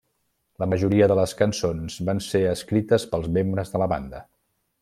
La 0.63 0.67
majoria 0.71 1.09
de 1.11 1.17
les 1.19 1.35
cançons 1.43 1.99
van 2.09 2.23
ser 2.31 2.43
escrites 2.55 3.09
pels 3.15 3.33
membres 3.39 3.75
de 3.77 3.83
la 3.87 3.93
banda. 3.97 4.27